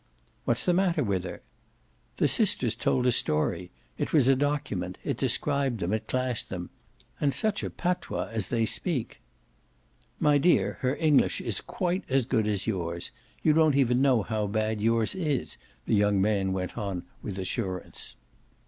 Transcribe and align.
"What's 0.45 0.65
the 0.65 0.73
matter 0.73 1.03
with 1.03 1.25
her 1.25 1.29
hat?" 1.29 1.43
"The 2.17 2.27
sister's 2.27 2.73
told 2.73 3.05
a 3.05 3.11
story. 3.11 3.69
It 3.99 4.11
was 4.13 4.27
a 4.27 4.35
document 4.35 4.97
it 5.03 5.15
described 5.15 5.79
them, 5.79 5.93
it 5.93 6.07
classed 6.07 6.49
them. 6.49 6.71
And 7.19 7.31
such 7.31 7.61
a 7.63 7.69
PATOIS 7.69 8.31
as 8.31 8.47
they 8.47 8.65
speak!" 8.65 9.21
"My 10.19 10.39
dear, 10.39 10.79
her 10.81 10.95
English 10.95 11.39
is 11.39 11.61
quite 11.61 12.03
as 12.09 12.25
good 12.25 12.47
as 12.47 12.65
yours. 12.65 13.11
You 13.43 13.53
don't 13.53 13.75
even 13.75 14.01
know 14.01 14.23
how 14.23 14.47
bad 14.47 14.81
yours 14.81 15.13
is," 15.13 15.57
the 15.85 15.93
young 15.93 16.19
man 16.19 16.51
went 16.51 16.79
on 16.79 17.03
with 17.21 17.37
assurance. 17.37 18.15